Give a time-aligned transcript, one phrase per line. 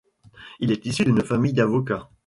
[0.59, 2.09] Il est issu d'une famille d'avocat.